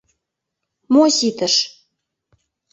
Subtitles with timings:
[0.93, 1.55] Мо ситыш?